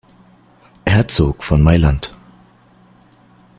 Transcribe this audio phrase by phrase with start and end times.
[0.87, 2.17] Herzog von Mailand.